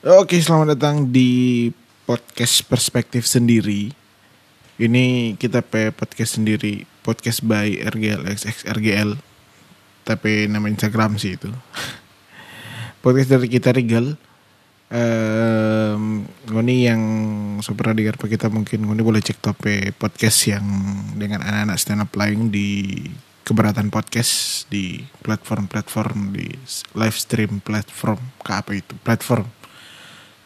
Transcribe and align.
Oke, 0.00 0.40
selamat 0.40 0.80
datang 0.80 1.12
di 1.12 1.68
podcast 2.08 2.64
perspektif 2.64 3.28
sendiri. 3.28 3.92
Ini 4.80 5.36
kita 5.36 5.60
pe 5.60 5.92
podcast 5.92 6.40
sendiri, 6.40 6.88
podcast 7.04 7.44
by 7.44 7.76
RGLXX 7.84 8.64
RGL. 8.80 9.20
Tapi 10.08 10.48
nama 10.48 10.72
Instagram 10.72 11.20
sih 11.20 11.36
itu. 11.36 11.52
podcast 13.04 13.28
dari 13.28 13.52
kita 13.52 13.76
Regal. 13.76 14.16
Um, 14.88 16.24
ini 16.48 16.88
yang 16.88 17.02
super 17.60 17.92
dengar 17.92 18.16
kita 18.16 18.48
mungkin 18.48 18.88
ini 18.88 19.04
boleh 19.04 19.20
cek 19.20 19.44
tope 19.44 19.92
podcast 20.00 20.48
yang 20.48 20.64
dengan 21.12 21.44
anak-anak 21.44 21.76
stand 21.76 22.00
up 22.00 22.12
lain 22.16 22.48
di 22.48 23.04
keberatan 23.44 23.92
podcast 23.92 24.64
di 24.72 25.04
platform-platform 25.20 26.32
di 26.32 26.48
live 26.96 27.18
stream 27.20 27.60
platform 27.60 28.16
ke 28.40 28.52
apa 28.56 28.72
itu 28.80 28.96
platform 29.04 29.59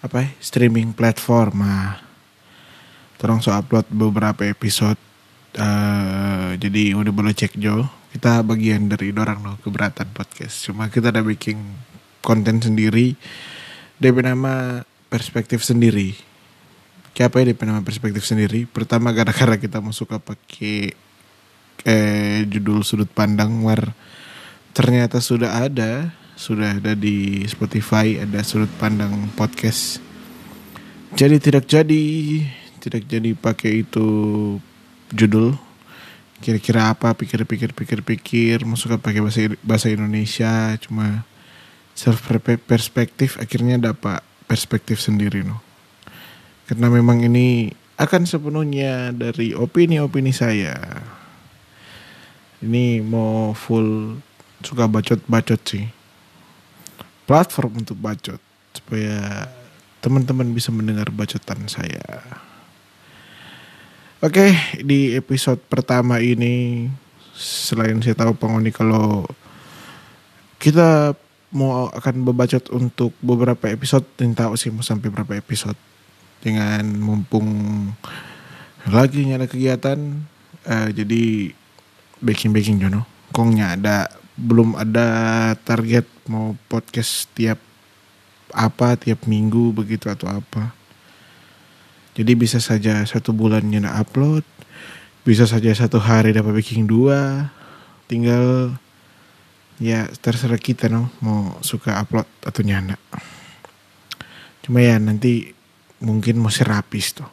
apa 0.05 0.17
ya, 0.21 0.29
streaming 0.45 0.93
platform 0.93 1.65
nah 1.65 1.97
terus 3.17 3.49
so 3.49 3.57
upload 3.57 3.89
beberapa 3.89 4.45
episode 4.45 5.01
uh, 5.59 6.53
jadi 6.59 6.95
udah 6.95 7.13
boleh 7.15 7.35
cek 7.35 7.59
Jo. 7.59 7.87
Kita 8.15 8.47
bagian 8.47 8.87
dari 8.87 9.11
dorang 9.11 9.43
no 9.43 9.59
keberatan 9.59 10.15
podcast. 10.15 10.71
Cuma 10.71 10.87
kita 10.87 11.11
ada 11.11 11.23
bikin 11.27 11.59
konten 12.23 12.63
sendiri 12.63 13.19
DP 13.99 14.23
nama 14.23 14.87
perspektif 15.11 15.67
sendiri. 15.67 16.15
Siapa 17.15 17.43
ya 17.43 17.51
DP 17.51 17.67
nama 17.67 17.83
perspektif 17.83 18.23
sendiri? 18.23 18.71
Pertama 18.71 19.11
gara-gara 19.11 19.59
kita 19.59 19.83
mau 19.83 19.91
suka 19.91 20.23
pakai 20.23 20.95
eh, 21.83 22.41
judul 22.47 22.87
sudut 22.87 23.11
pandang 23.11 23.51
war 23.67 23.95
ternyata 24.75 25.23
sudah 25.23 25.67
ada 25.67 26.11
sudah 26.35 26.83
ada 26.83 26.99
di 26.99 27.47
Spotify 27.47 28.19
ada 28.19 28.43
sudut 28.43 28.71
pandang 28.79 29.31
podcast. 29.39 30.03
Jadi 31.15 31.39
tidak 31.39 31.71
jadi 31.71 32.05
tidak 32.83 33.07
jadi 33.07 33.31
pakai 33.39 33.87
itu 33.87 34.07
judul. 35.15 35.55
Kira-kira 36.43 36.91
apa? 36.93 37.15
Pikir-pikir 37.15 37.73
pikir-pikir 37.73 38.67
masuk 38.67 38.99
pakai 38.99 39.23
bahasa 39.23 39.49
bahasa 39.63 39.89
Indonesia 39.89 40.75
cuma 40.83 41.23
self 41.95 42.21
perspektif 42.67 43.39
akhirnya 43.39 43.79
dapat 43.79 44.19
perspektif 44.51 44.99
sendiri 44.99 45.47
no 45.47 45.63
karena 46.67 46.91
memang 46.91 47.23
ini 47.23 47.71
akan 48.01 48.27
sepenuhnya 48.27 49.15
dari 49.15 49.55
opini-opini 49.55 50.33
saya. 50.35 50.75
Ini 52.65 53.05
mau 53.05 53.53
full 53.53 54.19
suka 54.65 54.89
bacot-bacot 54.89 55.61
sih 55.69 55.85
platform 57.25 57.85
untuk 57.85 57.97
bacot 58.01 58.41
supaya 58.75 59.49
teman-teman 60.05 60.53
bisa 60.53 60.69
mendengar 60.69 61.09
bacotan 61.09 61.65
saya. 61.65 62.05
Oke, 64.25 64.57
di 64.81 65.13
episode 65.17 65.61
pertama 65.69 66.21
ini 66.21 66.89
selain 67.37 68.01
saya 68.01 68.17
tahu 68.17 68.33
pengoni 68.37 68.73
kalau 68.73 69.29
kita 70.57 71.13
mau 71.55 71.93
akan 71.93 72.25
berbacot 72.27 72.73
untuk 72.73 73.13
beberapa 73.23 73.71
episode 73.71 74.03
dan 74.17 74.33
tahu 74.35 74.59
sih 74.59 74.73
mau 74.73 74.83
sampai 74.83 75.13
berapa 75.13 75.39
episode 75.39 75.77
dengan 76.43 76.83
mumpung 76.99 77.47
lagi 78.91 79.29
ada 79.33 79.49
kegiatan 79.49 79.97
uh, 80.67 80.89
jadi 80.93 81.55
baking 82.21 82.53
baking 82.53 82.77
jono 82.83 83.07
kongnya 83.31 83.79
ada 83.79 84.09
belum 84.35 84.75
ada 84.75 85.07
target 85.63 86.07
mau 86.27 86.59
podcast 86.67 87.31
tiap 87.39 87.63
apa 88.55 88.95
tiap 88.99 89.27
minggu 89.27 89.75
begitu 89.75 90.11
atau 90.11 90.31
apa. 90.31 90.75
Jadi 92.15 92.33
bisa 92.39 92.63
saja 92.63 93.03
satu 93.03 93.35
bulannya 93.35 93.83
nak 93.83 94.07
upload, 94.07 94.47
bisa 95.27 95.51
saja 95.51 95.75
satu 95.75 95.99
hari 95.99 96.31
dapat 96.31 96.55
bikin 96.55 96.87
dua, 96.87 97.51
tinggal 98.07 98.79
ya 99.83 100.07
terserah 100.23 100.61
kita 100.61 100.87
no 100.87 101.11
mau 101.19 101.59
suka 101.59 101.99
upload 101.99 102.27
atau 102.47 102.63
nyana. 102.63 102.95
Cuma 104.63 104.79
ya 104.79 105.03
nanti 105.03 105.51
mungkin 105.99 106.39
mau 106.39 106.55
serapis 106.55 107.19
tuh. 107.19 107.31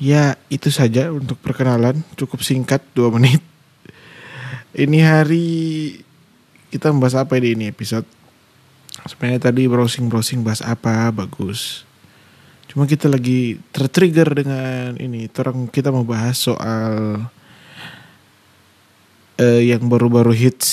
Ya 0.00 0.38
itu 0.48 0.72
saja 0.72 1.12
untuk 1.12 1.36
perkenalan 1.42 2.06
cukup 2.14 2.40
singkat 2.40 2.80
dua 2.94 3.10
menit. 3.12 3.49
Ini 4.70 5.02
hari 5.02 5.48
kita 6.70 6.94
membahas 6.94 7.26
apa 7.26 7.34
di 7.42 7.58
ini 7.58 7.74
episode? 7.74 8.06
Sebenarnya 9.02 9.50
tadi 9.50 9.66
browsing-browsing 9.66 10.46
bahas 10.46 10.62
apa 10.62 11.10
bagus. 11.10 11.82
Cuma 12.70 12.86
kita 12.86 13.10
lagi 13.10 13.58
tertrigger 13.74 14.30
dengan 14.30 14.94
ini. 14.94 15.26
Orang 15.26 15.66
kita 15.66 15.90
mau 15.90 16.06
bahas 16.06 16.38
soal 16.38 17.18
uh, 19.42 19.62
yang 19.66 19.90
baru-baru 19.90 20.30
hits 20.30 20.70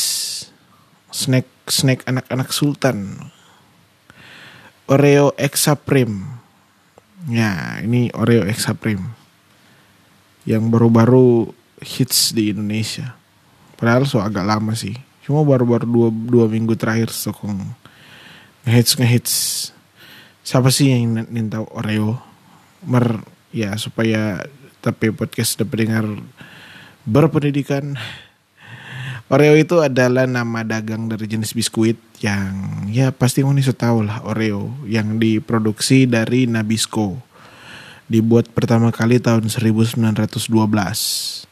snack 1.09 1.49
snack 1.65 2.05
anak-anak 2.05 2.53
sultan. 2.53 3.17
Oreo 4.85 5.33
X 5.41 5.65
Supreme. 5.65 6.37
Ya, 7.33 7.81
ini 7.81 8.13
Oreo 8.13 8.45
X 8.45 8.69
Supreme. 8.69 9.17
Yang 10.45 10.69
baru-baru 10.69 11.49
hits 11.81 12.29
di 12.37 12.53
Indonesia. 12.53 13.17
Padahal 13.77 14.09
so 14.09 14.17
agak 14.17 14.43
lama 14.43 14.73
sih. 14.73 14.97
Cuma 15.21 15.45
baru-baru 15.45 15.85
dua, 15.85 16.09
dua 16.09 16.45
minggu 16.49 16.73
terakhir 16.73 17.13
sokong 17.13 17.61
ngehits 18.65 18.99
ngehits. 18.99 19.35
Siapa 20.41 20.73
sih 20.73 20.91
yang 20.91 21.23
minta 21.29 21.61
Oreo? 21.61 22.19
Mer 22.83 23.21
ya 23.53 23.77
supaya 23.79 24.43
tapi 24.81 25.13
podcast 25.13 25.55
dapat 25.61 25.88
dengar 25.88 26.05
berpendidikan. 27.07 27.95
Oreo 29.27 29.59
itu 29.59 29.83
adalah 29.83 30.23
nama 30.23 30.63
dagang 30.63 31.11
dari 31.11 31.27
jenis 31.27 31.51
biskuit 31.51 31.99
yang 32.23 32.88
ya 32.88 33.11
pasti 33.11 33.44
ini 33.44 33.59
tahu 33.59 34.07
lah 34.07 34.23
Oreo 34.23 34.71
yang 34.88 35.19
diproduksi 35.19 36.07
dari 36.07 36.47
Nabisco. 36.47 37.19
Dibuat 38.07 38.47
pertama 38.55 38.88
kali 38.95 39.19
tahun 39.19 39.51
1912. 39.51 41.46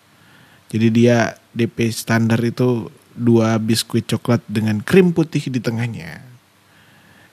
Jadi 0.70 0.88
dia 0.90 1.38
DP 1.54 1.94
standar 1.94 2.42
itu 2.42 2.90
dua 3.16 3.56
biskuit 3.62 4.04
coklat 4.04 4.44
dengan 4.50 4.84
krim 4.84 5.16
putih 5.16 5.48
di 5.48 5.64
tengahnya. 5.64 6.20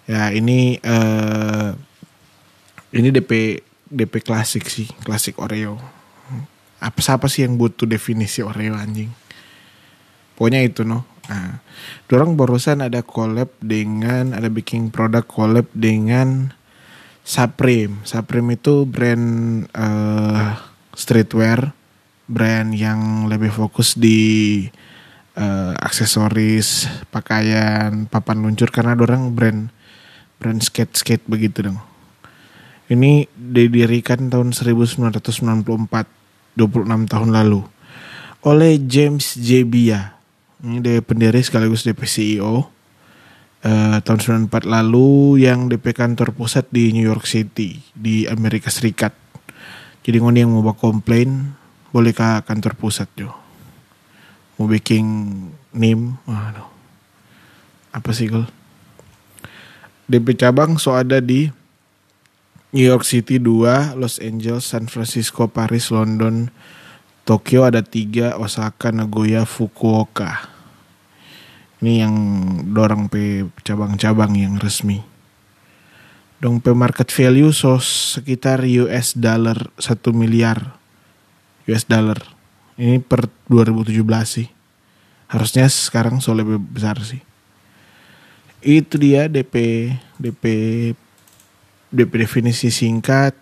Ya 0.07 0.31
ini 0.31 0.79
uh, 0.83 1.75
ini 2.93 3.09
DP 3.11 3.63
DP 3.93 4.15
klasik 4.25 4.69
sih, 4.69 4.89
klasik 5.03 5.41
Oreo. 5.43 5.77
Apa 6.83 6.99
siapa 6.99 7.31
sih 7.31 7.47
yang 7.47 7.59
butuh 7.59 7.87
definisi 7.87 8.43
Oreo 8.43 8.75
anjing? 8.75 9.11
Pokoknya 10.35 10.65
itu 10.65 10.83
no. 10.83 11.07
Nah, 11.31 11.63
dorong 12.11 12.35
barusan 12.35 12.83
ada 12.83 13.01
collab 13.07 13.55
dengan 13.63 14.35
ada 14.35 14.51
bikin 14.51 14.91
produk 14.91 15.23
collab 15.23 15.71
dengan 15.71 16.51
Supreme. 17.23 18.03
Supreme 18.03 18.59
itu 18.59 18.83
brand 18.83 19.27
uh, 19.71 20.59
streetwear 20.99 21.71
brand 22.27 22.75
yang 22.75 23.27
lebih 23.27 23.51
fokus 23.51 23.99
di 23.99 24.65
uh, 25.37 25.75
aksesoris, 25.79 26.91
pakaian, 27.09 28.07
papan 28.07 28.43
luncur 28.43 28.69
karena 28.69 28.99
orang 28.99 29.33
brand 29.33 29.71
brand 30.43 30.61
skate 30.63 30.95
skate 30.99 31.25
begitu 31.31 31.71
dong. 31.71 31.79
Ini 32.91 33.31
didirikan 33.33 34.29
tahun 34.29 34.53
1994, 34.53 35.65
26 36.59 37.13
tahun 37.13 37.31
lalu 37.33 37.63
oleh 38.43 38.75
James 38.83 39.39
J. 39.39 39.63
Bia. 39.63 40.19
Ini 40.63 40.83
dari 40.83 41.01
pendiri 41.03 41.39
sekaligus 41.43 41.87
DP 41.87 42.03
CEO. 42.07 42.69
Uh, 43.63 44.03
tahun 44.03 44.51
94 44.51 44.67
lalu 44.67 45.47
yang 45.47 45.71
DP 45.71 45.95
kantor 45.95 46.35
pusat 46.35 46.67
di 46.75 46.91
New 46.91 47.07
York 47.07 47.31
City 47.31 47.79
di 47.95 48.27
Amerika 48.27 48.75
Serikat. 48.75 49.15
Jadi 50.03 50.19
ngoni 50.19 50.43
yang 50.43 50.51
mau 50.51 50.75
komplain 50.75 51.55
boleh 51.93 52.17
ke 52.17 52.43
kantor 52.49 52.73
pusat 52.75 53.07
jo? 53.15 53.31
Mau 54.57 54.67
bikin 54.67 55.05
nim? 55.77 56.17
Aduh 56.27 56.73
apa 57.93 58.11
sih 58.17 58.27
gol 58.33 58.49
DP 60.09 60.35
cabang 60.41 60.81
so 60.81 60.97
ada 60.97 61.21
di 61.21 61.53
New 62.73 62.89
York 62.89 63.05
City 63.05 63.37
2, 63.37 64.01
Los 64.01 64.17
Angeles, 64.17 64.65
San 64.65 64.89
Francisco, 64.89 65.45
Paris, 65.45 65.93
London, 65.93 66.49
Tokyo 67.29 67.69
ada 67.69 67.85
tiga, 67.85 68.41
Osaka, 68.41 68.89
Nagoya, 68.89 69.45
Fukuoka. 69.45 70.49
Ini 71.85 72.01
yang 72.01 72.17
dorong 72.73 73.13
pe 73.13 73.45
cabang-cabang 73.61 74.41
yang 74.41 74.57
resmi. 74.57 75.05
Dong 76.41 76.65
pe 76.65 76.73
market 76.73 77.13
value 77.13 77.53
so 77.53 77.77
sekitar 77.77 78.65
US 78.89 79.21
dollar 79.21 79.69
1 79.77 80.01
miliar 80.17 80.81
US 81.69 81.85
dollar. 81.87 82.19
Ini 82.81 82.99
per 83.05 83.29
2017 83.47 84.03
sih. 84.27 84.49
Harusnya 85.29 85.69
sekarang 85.69 86.21
so 86.21 86.33
lebih 86.35 86.61
besar 86.61 87.01
sih. 87.03 87.23
itu 88.63 88.95
dia 88.95 89.27
DP 89.27 89.91
DP 90.23 90.45
DP 91.91 92.13
definisi 92.15 92.71
singkat 92.71 93.35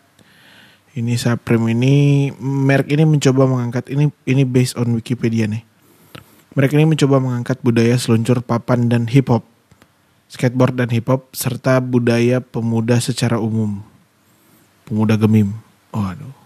ini 0.99 1.15
Supreme 1.15 1.71
ini 1.71 1.95
merek 2.41 2.91
ini 2.91 3.07
mencoba 3.07 3.47
mengangkat 3.47 3.87
ini 3.95 4.11
ini 4.27 4.43
based 4.43 4.75
on 4.75 4.91
Wikipedia 4.99 5.47
nih. 5.47 5.63
Merek 6.59 6.75
ini 6.75 6.83
mencoba 6.83 7.23
mengangkat 7.23 7.63
budaya 7.63 7.95
seluncur 7.95 8.43
papan 8.43 8.91
dan 8.91 9.07
hip 9.07 9.31
hop, 9.31 9.47
skateboard 10.27 10.75
dan 10.75 10.91
hip 10.91 11.07
hop 11.07 11.31
serta 11.31 11.79
budaya 11.79 12.43
pemuda 12.43 12.99
secara 12.99 13.39
umum. 13.39 13.87
Pemuda 14.83 15.15
gemim. 15.15 15.55
Oh 15.95 16.03
aduh. 16.03 16.40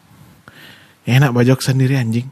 Enak 1.04 1.36
bajok 1.36 1.60
sendiri 1.60 2.00
anjing. 2.00 2.28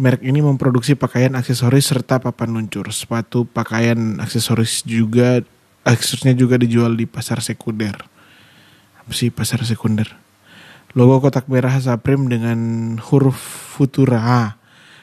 Merek 0.00 0.24
ini 0.24 0.40
memproduksi 0.40 0.96
pakaian 0.96 1.36
aksesoris 1.36 1.92
serta 1.92 2.16
papan 2.16 2.56
luncur, 2.56 2.88
sepatu, 2.96 3.44
pakaian 3.44 4.16
aksesoris 4.18 4.88
juga 4.88 5.44
aksesorisnya 5.84 6.32
juga 6.32 6.56
dijual 6.56 6.96
di 6.96 7.04
pasar 7.04 7.44
sekunder. 7.44 8.00
Apa 9.04 9.12
sih 9.12 9.28
pasar 9.28 9.60
sekunder? 9.68 10.22
logo 10.92 11.24
kotak 11.24 11.48
merah 11.48 11.80
Supreme 11.80 12.28
dengan 12.28 12.58
huruf 13.00 13.36
Futura. 13.76 14.56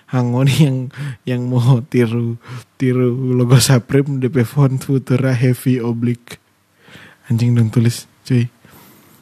Hangon 0.09 0.49
yang 0.49 0.77
yang 1.21 1.45
mau 1.45 1.85
tiru 1.85 2.41
tiru 2.81 3.13
logo 3.37 3.57
Supreme 3.61 4.17
DP 4.17 4.41
font 4.45 4.81
Futura 4.81 5.33
heavy 5.33 5.81
oblique. 5.81 6.41
Anjing 7.29 7.53
dong 7.53 7.69
tulis, 7.69 8.09
cuy. 8.25 8.49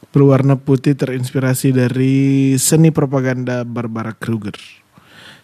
Berwarna 0.08 0.56
putih 0.56 0.96
terinspirasi 0.96 1.76
dari 1.76 2.56
seni 2.56 2.88
propaganda 2.88 3.60
Barbara 3.68 4.16
Kruger. 4.16 4.56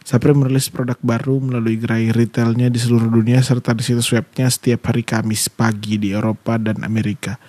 Supreme 0.04 0.44
merilis 0.44 0.68
produk 0.68 0.96
baru 1.00 1.40
melalui 1.40 1.80
gerai 1.80 2.12
retailnya 2.12 2.68
di 2.68 2.76
seluruh 2.76 3.08
dunia 3.08 3.40
serta 3.40 3.72
di 3.72 3.80
situs 3.80 4.12
webnya 4.12 4.48
setiap 4.52 4.88
hari 4.88 5.00
Kamis 5.00 5.48
pagi 5.48 5.96
di 5.96 6.12
Eropa 6.12 6.60
dan 6.60 6.84
Amerika 6.84 7.40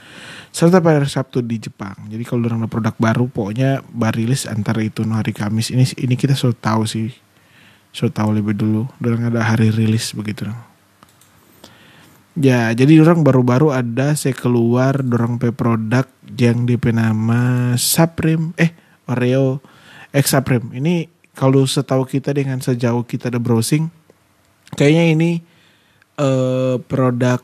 serta 0.56 0.80
pada 0.80 1.04
Sabtu 1.04 1.44
di 1.44 1.60
Jepang. 1.60 2.08
Jadi 2.08 2.24
kalau 2.24 2.48
orang 2.48 2.64
ada 2.64 2.72
produk 2.72 2.96
baru, 2.96 3.28
pokoknya 3.28 3.84
baru 3.92 4.24
rilis 4.24 4.48
antara 4.48 4.80
itu 4.80 5.04
no 5.04 5.20
hari 5.20 5.36
Kamis. 5.36 5.68
Ini 5.68 5.84
ini 6.00 6.16
kita 6.16 6.32
sudah 6.32 6.56
tahu 6.56 6.88
sih, 6.88 7.12
sudah 7.92 8.24
tahu 8.24 8.40
lebih 8.40 8.56
dulu. 8.56 8.88
Orang 9.04 9.28
ada 9.28 9.44
hari 9.44 9.68
rilis 9.68 10.16
begitu. 10.16 10.48
Ya, 12.36 12.68
jadi 12.76 13.00
orang 13.00 13.24
baru-baru 13.24 13.72
ada 13.72 14.12
saya 14.12 14.36
keluar 14.36 15.00
dorong 15.00 15.40
pe 15.40 15.56
produk 15.56 16.04
yang 16.36 16.68
DP 16.68 16.92
nama 16.92 17.72
Supreme, 17.80 18.52
eh 18.60 18.76
Oreo 19.08 19.64
X 20.12 20.36
Supreme. 20.36 20.76
Ini 20.76 21.08
kalau 21.32 21.64
setahu 21.64 22.04
kita 22.04 22.36
dengan 22.36 22.60
sejauh 22.60 23.08
kita 23.08 23.32
ada 23.32 23.40
browsing, 23.40 23.88
kayaknya 24.76 25.16
ini 25.16 25.32
uh, 26.20 26.76
produk 26.84 27.40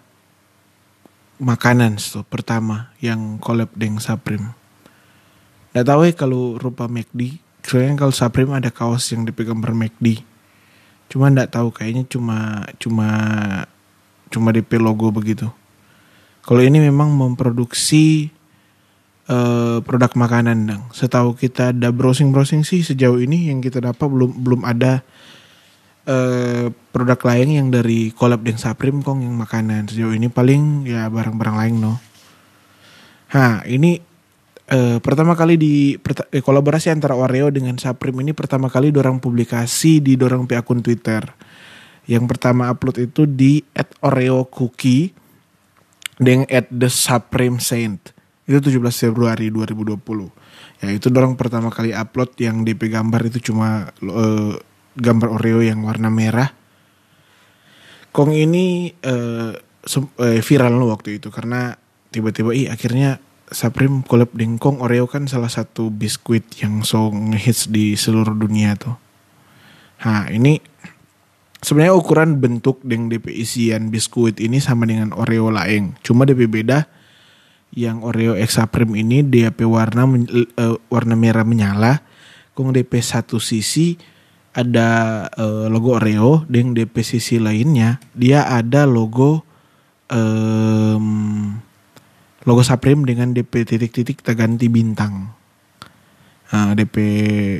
makanan 1.40 1.96
tuh 1.96 2.28
pertama 2.28 2.92
yang 3.00 3.40
collab 3.40 3.72
dengan 3.72 4.04
Supreme. 4.04 4.52
Gak 5.72 5.88
tahu 5.88 6.04
ya 6.04 6.12
kalau 6.20 6.60
rupa 6.60 6.92
McD. 6.92 7.40
Soalnya 7.64 7.96
kalau 7.96 8.12
Supreme 8.12 8.60
ada 8.60 8.68
kaos 8.68 9.08
yang 9.16 9.24
dipegang 9.24 9.64
ber 9.64 9.72
McD. 9.72 10.20
Cuma 11.08 11.32
nggak 11.32 11.56
tahu 11.56 11.72
kayaknya 11.72 12.04
cuma 12.12 12.68
cuma 12.76 13.08
cuma 14.32 14.56
DP 14.56 14.80
logo 14.80 15.12
begitu. 15.12 15.52
Kalau 16.42 16.64
ini 16.64 16.82
memang 16.82 17.14
memproduksi 17.14 18.34
uh, 19.30 19.78
produk 19.86 20.12
makanan 20.18 20.58
dong. 20.66 20.84
Setahu 20.96 21.38
kita 21.38 21.76
ada 21.76 21.94
browsing 21.94 22.34
browsing 22.34 22.66
sih 22.66 22.82
sejauh 22.82 23.22
ini 23.22 23.54
yang 23.54 23.62
kita 23.62 23.84
dapat 23.84 24.08
belum 24.08 24.32
belum 24.42 24.62
ada 24.66 25.06
uh, 26.10 26.74
produk 26.92 27.20
lain 27.22 27.48
yang 27.62 27.68
dari 27.70 28.10
collab 28.16 28.42
dengan 28.42 28.60
Supreme 28.60 29.06
kong 29.06 29.22
yang 29.22 29.36
makanan 29.38 29.92
sejauh 29.92 30.16
ini 30.16 30.28
paling 30.32 30.90
ya 30.90 31.08
barang-barang 31.12 31.56
lain 31.62 31.76
no. 31.78 31.94
Ha 33.32 33.64
ini 33.70 34.02
uh, 34.72 34.98
pertama 35.00 35.38
kali 35.38 35.56
di 35.56 35.96
eh, 36.34 36.44
kolaborasi 36.44 36.92
antara 36.92 37.16
Oreo 37.16 37.48
dengan 37.54 37.78
Supreme 37.78 38.26
ini 38.26 38.32
pertama 38.34 38.68
kali 38.68 38.90
dorang 38.90 39.22
publikasi 39.22 40.02
di 40.02 40.18
dorang 40.18 40.50
pe 40.50 40.58
akun 40.58 40.82
Twitter. 40.82 41.51
Yang 42.12 42.26
pertama 42.28 42.68
upload 42.68 43.00
itu 43.00 43.24
di 43.24 43.64
@oreo_cookie 44.04 45.16
dengan 46.20 46.44
at 46.52 46.68
the 46.68 46.92
Supreme 46.92 47.64
Saint. 47.64 48.12
Itu 48.44 48.60
17 48.60 49.08
Februari 49.08 49.48
2020. 49.48 49.96
Ya 50.84 50.92
itu 50.92 51.08
dorang 51.08 51.40
pertama 51.40 51.72
kali 51.72 51.96
upload 51.96 52.36
yang 52.36 52.68
DP 52.68 52.92
gambar 52.92 53.32
itu 53.32 53.54
cuma 53.54 53.96
uh, 54.04 54.60
gambar 55.00 55.40
Oreo 55.40 55.64
yang 55.64 55.88
warna 55.88 56.12
merah. 56.12 56.52
Kong 58.12 58.36
ini 58.36 58.92
uh, 59.08 59.56
viral 60.20 60.74
loh 60.76 60.92
waktu 60.92 61.16
itu 61.24 61.32
karena 61.32 61.80
tiba-tiba 62.12 62.52
ih 62.52 62.68
akhirnya 62.68 63.24
Supreme 63.52 64.04
collab 64.04 64.36
dengan 64.36 64.60
Kong 64.60 64.84
Oreo 64.84 65.08
kan 65.08 65.32
salah 65.32 65.48
satu 65.48 65.88
biskuit 65.88 66.44
yang 66.60 66.84
so 66.84 67.08
ngehits 67.08 67.72
di 67.72 67.96
seluruh 67.96 68.36
dunia 68.36 68.76
tuh. 68.76 68.96
Nah 70.04 70.28
ini 70.28 70.60
sebenarnya 71.62 71.94
ukuran 71.94 72.42
bentuk 72.42 72.82
dengan 72.82 73.14
DP 73.14 73.46
isian 73.46 73.94
biskuit 73.94 74.42
ini 74.42 74.58
sama 74.58 74.90
dengan 74.90 75.14
Oreo 75.14 75.54
lain. 75.54 75.96
Cuma 76.02 76.26
DP 76.26 76.50
beda 76.50 76.90
yang 77.72 78.04
Oreo 78.04 78.36
X 78.36 78.60
Supreme 78.60 79.00
ini 79.00 79.24
DP 79.24 79.64
warna 79.64 80.04
uh, 80.06 80.76
warna 80.92 81.16
merah 81.16 81.46
menyala. 81.46 82.04
Kong 82.52 82.76
DP 82.76 83.00
satu 83.00 83.40
sisi 83.40 83.96
ada 84.52 85.24
uh, 85.40 85.72
logo 85.72 85.96
Oreo 85.96 86.44
dengan 86.52 86.76
DP 86.76 87.00
sisi 87.08 87.40
lainnya 87.40 88.04
dia 88.12 88.44
ada 88.52 88.84
logo 88.84 89.48
um, 90.12 91.56
logo 92.44 92.62
Supreme 92.66 93.08
dengan 93.08 93.32
DP 93.32 93.64
titik-titik 93.64 94.20
terganti 94.20 94.68
bintang. 94.68 95.32
Nah, 96.52 96.76
DP 96.76 96.96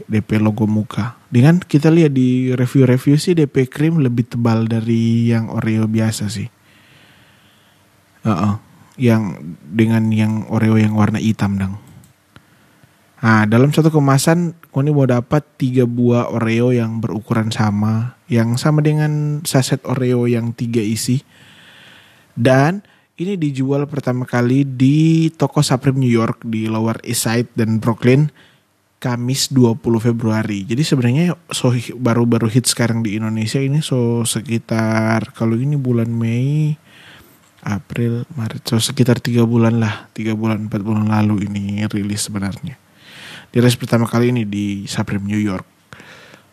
DP 0.04 0.30
logo 0.44 0.68
muka. 0.68 1.16
Dengan 1.32 1.64
kita 1.64 1.88
lihat 1.88 2.12
di 2.12 2.52
review-review 2.52 3.16
sih 3.16 3.32
DP 3.32 3.72
krim 3.72 4.04
lebih 4.04 4.28
tebal 4.28 4.68
dari 4.68 5.32
yang 5.32 5.48
Oreo 5.48 5.88
biasa 5.88 6.28
sih. 6.28 6.52
Uh 8.28 8.32
-uh. 8.32 8.54
Yang 9.00 9.40
dengan 9.64 10.12
yang 10.12 10.44
Oreo 10.52 10.76
yang 10.76 10.92
warna 11.00 11.24
hitam 11.24 11.56
dong. 11.56 11.80
Nah, 13.22 13.46
dalam 13.48 13.70
satu 13.72 13.94
kemasan 13.94 14.58
Koni 14.74 14.90
mau 14.92 15.08
dapat 15.08 15.46
tiga 15.56 15.88
buah 15.88 16.34
Oreo 16.34 16.74
yang 16.74 17.00
berukuran 17.00 17.54
sama, 17.54 18.20
yang 18.28 18.60
sama 18.60 18.84
dengan 18.84 19.46
saset 19.48 19.80
Oreo 19.88 20.28
yang 20.28 20.52
tiga 20.52 20.84
isi. 20.84 21.24
Dan 22.36 22.84
ini 23.22 23.38
dijual 23.38 23.86
pertama 23.86 24.26
kali 24.28 24.66
di 24.66 25.30
toko 25.32 25.62
Supreme 25.62 26.02
New 26.02 26.12
York 26.12 26.44
di 26.44 26.66
Lower 26.66 26.98
East 27.06 27.30
Side 27.30 27.54
dan 27.54 27.78
Brooklyn 27.78 28.34
Kamis 29.02 29.50
20 29.50 29.82
Februari. 29.98 30.62
Jadi 30.62 30.86
sebenarnya 30.86 31.34
so 31.50 31.74
baru-baru 31.98 32.46
hit 32.54 32.70
sekarang 32.70 33.02
di 33.02 33.18
Indonesia 33.18 33.58
ini 33.58 33.82
so 33.82 34.22
sekitar 34.22 35.34
kalau 35.34 35.58
ini 35.58 35.74
bulan 35.74 36.14
Mei, 36.14 36.78
April, 37.66 38.30
Maret, 38.38 38.62
so 38.62 38.78
sekitar 38.78 39.18
tiga 39.18 39.42
bulan 39.50 39.82
lah, 39.82 40.06
tiga 40.14 40.38
bulan 40.38 40.70
empat 40.70 40.86
bulan 40.86 41.10
lalu 41.10 41.50
ini 41.50 41.82
rilis 41.90 42.30
sebenarnya 42.30 42.78
rilis 43.52 43.76
pertama 43.76 44.08
kali 44.08 44.32
ini 44.32 44.48
di 44.48 44.88
Supreme 44.88 45.28
New 45.28 45.40
York. 45.40 45.68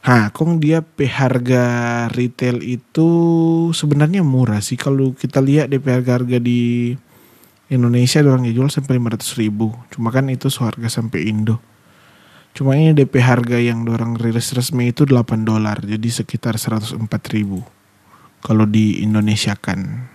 Nah, 0.09 0.33
kong 0.33 0.59
dia 0.63 0.81
harga 1.05 1.65
retail 2.11 2.65
itu 2.65 3.09
sebenarnya 3.77 4.25
murah 4.25 4.63
sih 4.63 4.79
kalau 4.79 5.13
kita 5.13 5.39
lihat 5.43 5.69
DP 5.69 5.85
harga-harga 5.85 6.39
di 6.41 6.95
Indonesia 7.69 8.25
orang 8.25 8.49
jual 8.49 8.73
sampai 8.73 8.97
500 8.97 9.37
ribu. 9.37 9.75
Cuma 9.93 10.09
kan 10.09 10.33
itu 10.33 10.49
seharga 10.49 10.89
sampai 10.89 11.29
Indo. 11.29 11.61
Cuma 12.57 12.75
ini 12.75 12.91
DP 12.93 13.23
harga 13.23 13.59
yang 13.59 13.87
orang 13.87 14.19
rilis 14.19 14.51
resmi 14.55 14.91
itu 14.91 15.07
8 15.07 15.47
dolar. 15.47 15.79
Jadi 15.83 16.09
sekitar 16.11 16.59
104 16.59 16.99
ribu. 17.35 17.63
Kalau 18.43 18.67
di 18.67 19.03
Indonesia 19.03 19.55
kan. 19.59 20.11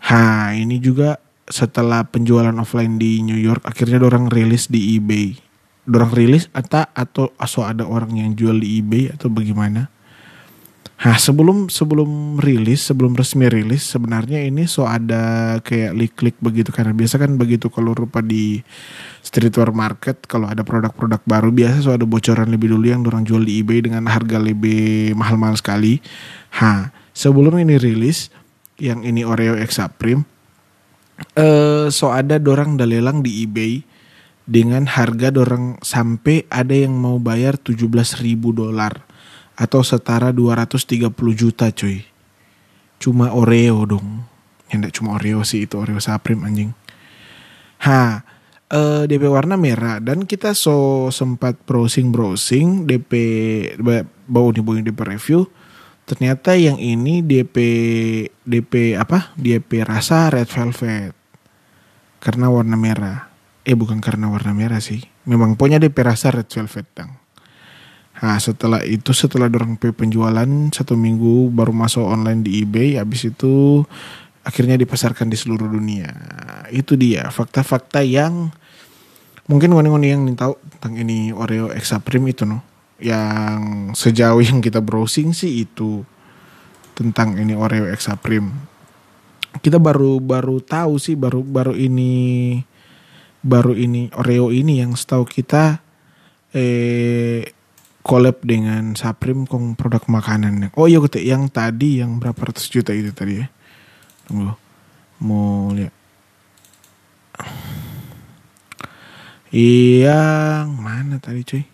Ha, 0.00 0.56
ini 0.56 0.80
juga 0.80 1.20
setelah 1.50 2.06
penjualan 2.06 2.54
offline 2.54 2.96
di 2.96 3.20
New 3.26 3.36
York 3.36 3.66
akhirnya 3.66 3.98
orang 3.98 4.30
rilis 4.30 4.70
di 4.70 4.96
eBay 4.96 5.34
orang 5.90 6.14
rilis 6.14 6.46
atau 6.54 6.86
atau 6.94 7.34
asal 7.42 7.66
ada 7.66 7.82
orang 7.82 8.14
yang 8.14 8.30
jual 8.38 8.54
di 8.54 8.78
eBay 8.78 9.10
atau 9.10 9.26
bagaimana 9.26 9.90
Nah 11.00 11.16
sebelum 11.16 11.72
sebelum 11.72 12.36
rilis 12.44 12.84
sebelum 12.84 13.16
resmi 13.16 13.48
rilis 13.48 13.88
sebenarnya 13.88 14.44
ini 14.44 14.68
so 14.68 14.84
ada 14.84 15.56
kayak 15.64 15.96
klik-klik 15.96 16.36
begitu 16.44 16.68
karena 16.76 16.92
biasa 16.92 17.16
kan 17.16 17.40
begitu 17.40 17.72
kalau 17.72 17.96
rupa 17.96 18.20
di 18.20 18.60
streetwear 19.24 19.72
market 19.72 20.28
kalau 20.28 20.44
ada 20.44 20.60
produk-produk 20.60 21.24
baru 21.24 21.48
biasa 21.48 21.80
so 21.80 21.96
ada 21.96 22.04
bocoran 22.04 22.52
lebih 22.52 22.76
dulu 22.76 22.84
yang 22.84 23.00
orang 23.08 23.24
jual 23.24 23.40
di 23.40 23.64
eBay 23.64 23.80
dengan 23.80 24.04
harga 24.12 24.36
lebih 24.36 25.16
mahal-mahal 25.16 25.56
sekali. 25.56 26.04
Ha 26.60 26.92
sebelum 27.16 27.56
ini 27.56 27.80
rilis 27.80 28.28
yang 28.76 29.00
ini 29.00 29.24
Oreo 29.24 29.56
X 29.56 29.80
Supreme 29.80 30.28
uh, 31.36 31.88
so 31.88 32.12
ada 32.12 32.36
dorang 32.40 32.76
dalelang 32.76 33.20
di 33.24 33.44
eBay 33.44 33.84
dengan 34.44 34.88
harga 34.88 35.30
dorang 35.30 35.78
sampai 35.84 36.48
ada 36.50 36.74
yang 36.74 36.96
mau 36.96 37.16
bayar 37.22 37.56
17 37.60 37.86
ribu 38.24 38.50
dolar 38.50 39.09
atau 39.60 39.84
setara 39.84 40.32
230 40.32 41.12
juta 41.36 41.68
cuy. 41.68 42.00
Cuma 42.96 43.36
Oreo 43.36 43.84
dong. 43.84 44.24
yang 44.72 44.86
tidak 44.86 44.96
cuma 44.96 45.20
Oreo 45.20 45.44
sih 45.44 45.68
itu 45.68 45.76
Oreo 45.76 46.00
Supreme 46.00 46.48
anjing. 46.48 46.72
Ha 47.84 48.24
uh, 48.72 49.02
DP 49.04 49.28
warna 49.28 49.60
merah. 49.60 50.00
Dan 50.00 50.24
kita 50.24 50.56
so 50.56 51.08
sempat 51.12 51.60
browsing 51.68 52.08
browsing 52.08 52.88
DP 52.88 53.12
bau 54.24 54.48
nih 54.48 54.64
bau 54.64 54.80
DP 54.80 55.00
review. 55.04 55.44
Ternyata 56.08 56.56
yang 56.56 56.80
ini 56.80 57.20
DP 57.20 57.56
DP 58.40 58.96
apa? 58.96 59.36
DP 59.36 59.84
rasa 59.84 60.32
red 60.32 60.48
velvet. 60.48 61.12
Karena 62.16 62.48
warna 62.48 62.80
merah. 62.80 63.28
Eh 63.68 63.76
bukan 63.76 64.00
karena 64.00 64.32
warna 64.32 64.56
merah 64.56 64.80
sih. 64.80 65.04
Memang 65.28 65.60
punya 65.60 65.76
DP 65.76 66.00
rasa 66.00 66.32
red 66.32 66.48
velvet 66.48 66.88
dong 66.96 67.19
Nah 68.20 68.36
setelah 68.36 68.84
itu 68.84 69.16
setelah 69.16 69.48
dorong 69.48 69.80
penjualan 69.80 70.48
satu 70.70 70.92
minggu 70.92 71.48
baru 71.56 71.72
masuk 71.72 72.04
online 72.04 72.44
di 72.44 72.60
eBay 72.60 73.00
habis 73.00 73.24
itu 73.24 73.80
akhirnya 74.44 74.76
dipasarkan 74.76 75.32
di 75.32 75.36
seluruh 75.40 75.68
dunia. 75.68 76.12
Itu 76.68 77.00
dia 77.00 77.32
fakta-fakta 77.32 78.04
yang 78.04 78.52
mungkin 79.48 79.72
wani-wani 79.72 80.12
yang 80.12 80.22
tahu 80.36 80.60
tentang 80.76 81.00
ini 81.00 81.32
Oreo 81.32 81.72
Extra 81.72 81.96
Prim 82.00 82.28
itu 82.28 82.44
no. 82.44 82.60
Yang 83.00 83.96
sejauh 83.96 84.44
yang 84.44 84.60
kita 84.60 84.84
browsing 84.84 85.32
sih 85.32 85.64
itu 85.64 86.04
tentang 86.92 87.40
ini 87.40 87.56
Oreo 87.56 87.88
Extra 87.88 88.20
Prim. 88.20 88.52
Kita 89.64 89.80
baru 89.80 90.20
baru 90.20 90.60
tahu 90.60 91.00
sih 91.00 91.16
baru 91.16 91.40
baru 91.40 91.72
ini 91.72 92.60
baru 93.40 93.72
ini 93.72 94.12
Oreo 94.12 94.52
ini 94.52 94.84
yang 94.84 94.92
setahu 94.92 95.24
kita 95.24 95.80
eh 96.52 97.59
collab 98.00 98.40
dengan 98.44 98.96
Saprim 98.96 99.44
kong 99.44 99.76
produk 99.76 100.04
makanan. 100.08 100.72
Oh 100.76 100.88
iya 100.88 101.00
ketik 101.04 101.24
yang 101.24 101.48
tadi 101.52 102.00
yang 102.00 102.16
berapa 102.16 102.38
ratus 102.38 102.66
juta 102.72 102.96
itu 102.96 103.12
tadi 103.12 103.44
ya. 103.44 103.46
Tunggu. 104.28 104.56
Mau 105.20 105.72
lihat. 105.76 105.92
Yang 109.50 110.68
mana 110.78 111.16
tadi 111.18 111.40
cuy? 111.42 111.64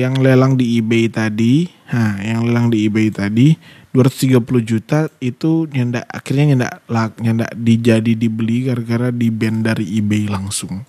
Yang 0.00 0.14
lelang 0.22 0.54
di 0.54 0.78
eBay 0.78 1.10
tadi, 1.10 1.66
nah, 1.90 2.14
yang 2.22 2.46
lelang 2.46 2.70
di 2.70 2.86
eBay 2.86 3.10
tadi 3.10 3.58
230 3.90 4.44
juta 4.62 5.10
itu 5.18 5.64
nyanda 5.72 6.04
akhirnya 6.06 6.52
nyanda 6.52 6.68
nyanda 7.18 7.46
dijadi 7.56 8.12
dibeli 8.12 8.68
gara-gara 8.68 9.08
di 9.08 9.32
band 9.32 9.66
dari 9.66 9.98
eBay 9.98 10.28
langsung 10.28 10.84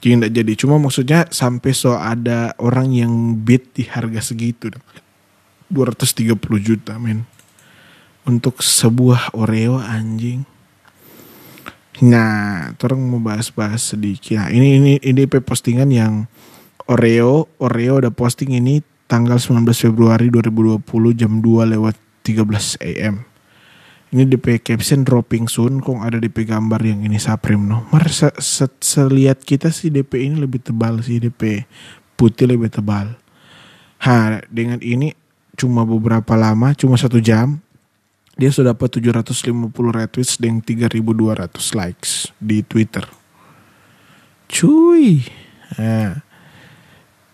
jadi 0.00 0.28
jadi. 0.28 0.52
Cuma 0.54 0.76
maksudnya 0.76 1.26
sampai 1.32 1.72
so 1.72 1.96
ada 1.96 2.52
orang 2.60 2.92
yang 2.92 3.12
bid 3.42 3.72
di 3.72 3.88
harga 3.88 4.20
segitu 4.20 4.70
230 5.72 6.36
juta 6.60 6.96
men. 7.00 7.24
Untuk 8.26 8.58
sebuah 8.58 9.38
Oreo 9.38 9.78
anjing. 9.78 10.42
Nah 12.02 12.74
orang 12.76 13.00
mau 13.00 13.22
bahas-bahas 13.22 13.94
sedikit. 13.94 14.42
Nah, 14.42 14.50
ini 14.52 14.76
ini 14.82 14.92
ini 15.00 15.22
postingan 15.26 15.88
yang 15.88 16.26
Oreo 16.90 17.50
Oreo 17.62 18.02
udah 18.02 18.12
posting 18.12 18.58
ini 18.58 18.82
tanggal 19.06 19.38
19 19.38 19.70
Februari 19.72 20.28
2020 20.28 20.82
jam 21.14 21.38
2 21.38 21.72
lewat 21.78 21.94
13 22.26 22.82
AM 22.82 23.35
ini 24.14 24.22
DP 24.22 24.62
caption 24.62 25.02
dropping 25.02 25.50
soon 25.50 25.82
kok 25.82 25.98
ada 25.98 26.22
DP 26.22 26.46
gambar 26.46 26.78
yang 26.78 27.02
ini 27.02 27.18
Saprim 27.18 27.66
no? 27.66 27.90
Mar 27.90 28.06
se, 28.06 28.30
se, 28.38 28.66
kita 29.42 29.74
sih 29.74 29.90
DP 29.90 30.30
ini 30.30 30.38
lebih 30.38 30.62
tebal 30.62 31.02
sih 31.02 31.18
DP 31.18 31.66
putih 32.14 32.46
lebih 32.46 32.70
tebal. 32.70 33.18
Ha 34.06 34.46
dengan 34.46 34.78
ini 34.78 35.10
cuma 35.56 35.82
beberapa 35.88 36.36
lama 36.36 36.76
cuma 36.76 37.00
satu 37.00 37.18
jam 37.18 37.58
dia 38.36 38.52
sudah 38.52 38.76
dapat 38.76 39.00
750 39.00 39.72
retweets 39.72 40.36
dan 40.36 40.60
3200 40.60 41.00
likes 41.72 42.28
di 42.36 42.60
Twitter. 42.60 43.08
Cuy! 44.46 45.24
Nah, 45.80 46.20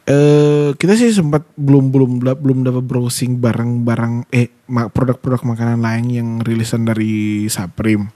Uh, 0.03 0.75
kita 0.83 0.99
sih 0.99 1.15
sempat 1.15 1.47
belum 1.55 1.95
belum 1.95 2.11
belum 2.19 2.59
dapat 2.67 2.83
browsing 2.83 3.39
barang-barang 3.39 4.27
eh 4.35 4.51
produk-produk 4.67 5.47
makanan 5.47 5.79
lain 5.79 6.07
yang 6.11 6.29
rilisan 6.43 6.83
dari 6.83 7.47
Saprim. 7.47 8.11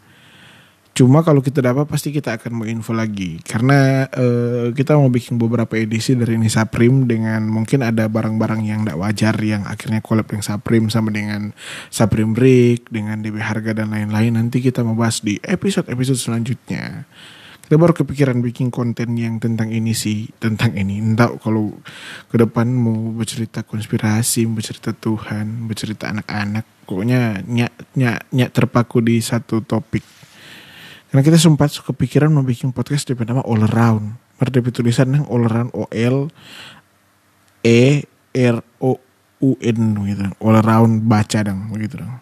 Cuma 0.96 1.20
kalau 1.20 1.44
kita 1.44 1.60
dapat 1.60 1.84
pasti 1.84 2.08
kita 2.08 2.40
akan 2.40 2.50
mau 2.56 2.66
info 2.66 2.96
lagi. 2.96 3.38
Karena 3.44 4.08
uh, 4.08 4.72
kita 4.72 4.96
mau 4.96 5.12
bikin 5.12 5.36
beberapa 5.36 5.76
edisi 5.76 6.16
dari 6.16 6.40
ini 6.40 6.48
Saprim 6.48 7.04
dengan 7.04 7.46
mungkin 7.52 7.84
ada 7.84 8.08
barang-barang 8.08 8.64
yang 8.64 8.80
tidak 8.82 8.98
wajar 9.04 9.36
yang 9.44 9.62
akhirnya 9.68 10.00
collab 10.00 10.26
dengan 10.26 10.42
Saprim 10.42 10.88
sama 10.88 11.12
dengan 11.12 11.52
Saprim 11.92 12.32
Break 12.32 12.88
dengan 12.88 13.20
DB 13.20 13.38
harga 13.44 13.76
dan 13.76 13.92
lain-lain. 13.92 14.40
Nanti 14.40 14.64
kita 14.64 14.80
mau 14.82 14.96
bahas 14.96 15.20
di 15.20 15.36
episode-episode 15.44 16.18
selanjutnya 16.18 17.04
kita 17.66 17.82
baru 17.82 17.98
kepikiran 17.98 18.46
bikin 18.46 18.70
konten 18.70 19.18
yang 19.18 19.42
tentang 19.42 19.74
ini 19.74 19.90
sih 19.90 20.30
tentang 20.38 20.78
ini. 20.78 21.02
Entah 21.02 21.34
kalau 21.42 21.74
ke 22.30 22.38
depan 22.38 22.70
mau 22.70 23.10
bercerita 23.10 23.66
konspirasi 23.66 24.46
bercerita 24.46 24.94
Tuhan 24.94 25.66
bercerita 25.66 26.14
anak-anak 26.14 26.62
pokoknya 26.86 27.42
nyak 27.42 27.74
nyak 27.98 28.30
nyak 28.30 28.50
terpaku 28.54 29.02
di 29.02 29.18
satu 29.18 29.66
topik. 29.66 30.06
Karena 31.10 31.26
kita 31.26 31.42
sempat 31.42 31.74
kepikiran 31.74 32.30
mau 32.30 32.46
bikin 32.46 32.70
podcast 32.70 33.10
dengan 33.10 33.34
nama 33.34 33.42
all 33.42 33.66
around. 33.66 34.14
Berdiri 34.38 34.70
tulisan 34.70 35.10
yang 35.10 35.26
all 35.26 35.42
around 35.50 35.74
O 35.74 35.90
L 35.90 36.30
E 37.66 38.06
R 38.30 38.56
O 38.78 38.94
U 39.42 39.50
N 39.58 39.78
gitu. 40.06 40.22
All 40.38 40.54
around 40.62 41.02
baca 41.10 41.42
dong 41.42 41.74
begitu 41.74 41.98
dong. 41.98 42.14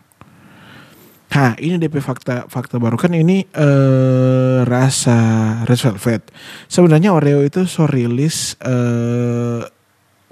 Nah 1.35 1.53
ini 1.59 1.77
DP 1.77 1.99
fakta 1.99 2.47
fakta 2.47 2.79
baru. 2.79 2.95
Kan 2.95 3.13
ini 3.13 3.43
uh, 3.59 4.34
rasa 4.65 5.17
red 5.69 5.81
velvet. 5.81 6.23
Sebenarnya 6.67 7.13
Oreo 7.13 7.45
itu 7.45 7.69
so 7.69 7.87
rilis 7.87 8.57
uh, 8.65 9.65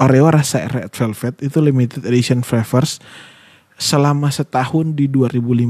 Oreo 0.01 0.27
rasa 0.33 0.67
red 0.67 0.91
velvet 0.91 1.39
itu 1.45 1.59
limited 1.61 2.03
edition 2.09 2.43
flavors 2.43 2.99
selama 3.77 4.33
setahun 4.33 4.97
di 4.97 5.07
2015 5.07 5.69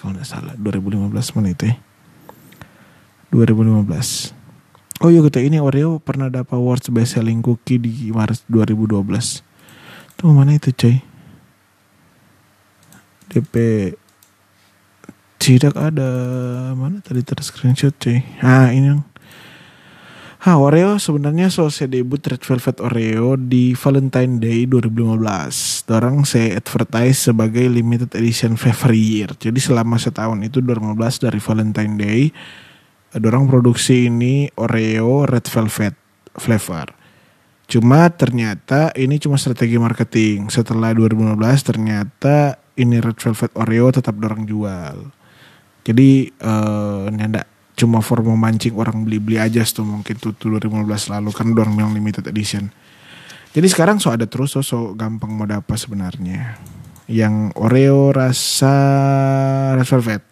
kalau 0.00 0.12
nggak 0.14 0.28
salah. 0.28 0.54
2015 0.60 1.36
mana 1.36 1.48
itu 1.50 1.72
ya. 1.72 1.76
2015 3.34 4.44
oh 5.02 5.10
iya 5.10 5.20
kita 5.26 5.42
ini 5.42 5.58
Oreo 5.58 5.98
pernah 5.98 6.30
dapat 6.30 6.54
awards 6.54 6.86
best 6.94 7.18
selling 7.18 7.42
cookie 7.42 7.82
di 7.82 8.14
Maret 8.14 8.46
2012 8.46 9.02
tuh 10.14 10.30
mana 10.30 10.54
itu 10.54 10.70
coy? 10.70 11.02
DP 13.34 13.54
tidak 15.44 15.76
ada 15.76 16.08
mana 16.72 17.04
tadi 17.04 17.20
ter 17.20 17.36
screenshot 17.44 17.92
cuy 18.00 18.24
ah 18.40 18.72
ini 18.72 18.96
yang 18.96 19.04
Ha, 20.44 20.60
Oreo 20.60 21.00
sebenarnya 21.00 21.48
selesai 21.48 21.88
debut 21.88 22.20
Red 22.20 22.44
Velvet 22.44 22.76
Oreo 22.84 23.32
di 23.40 23.72
Valentine 23.72 24.36
Day 24.36 24.68
2015. 24.68 25.88
Dorang 25.88 26.28
saya 26.28 26.60
advertise 26.60 27.32
sebagai 27.32 27.64
limited 27.64 28.12
edition 28.12 28.60
flavor 28.60 28.92
year. 28.92 29.32
Jadi 29.40 29.56
selama 29.56 29.96
setahun 29.96 30.36
itu 30.44 30.60
2015 30.60 31.24
dari 31.24 31.40
Valentine 31.40 31.94
Day, 31.96 32.28
dorang 33.16 33.48
produksi 33.48 34.12
ini 34.12 34.52
Oreo 34.60 35.24
Red 35.24 35.48
Velvet 35.48 35.96
flavor. 36.36 36.92
Cuma 37.64 38.12
ternyata 38.12 38.92
ini 39.00 39.16
cuma 39.16 39.40
strategi 39.40 39.80
marketing. 39.80 40.52
Setelah 40.52 40.92
2015 40.92 41.40
ternyata 41.64 42.60
ini 42.76 43.00
Red 43.00 43.16
Velvet 43.16 43.52
Oreo 43.56 43.88
tetap 43.96 44.20
dorang 44.20 44.44
jual. 44.44 45.13
Jadi 45.84 46.32
uh, 46.40 47.12
nanda 47.12 47.44
cuma 47.76 48.00
for 48.00 48.24
memancing 48.24 48.72
orang 48.78 49.04
beli-beli 49.04 49.36
aja 49.36 49.60
tuh 49.68 49.84
mungkin 49.84 50.16
tuh 50.16 50.32
2015 50.32 51.12
lalu 51.12 51.30
kan 51.34 51.52
dorong 51.52 51.76
yang 51.76 51.92
limited 51.92 52.24
edition. 52.24 52.72
Jadi 53.54 53.66
sekarang 53.70 54.02
so 54.02 54.10
ada 54.10 54.26
terus 54.26 54.56
so, 54.56 54.64
so 54.64 54.96
gampang 54.98 55.30
mau 55.30 55.46
dapat 55.46 55.76
sebenarnya. 55.78 56.58
Yang 57.04 57.52
Oreo 57.60 58.10
rasa 58.10 58.74
red 59.76 59.86
velvet. 59.86 60.22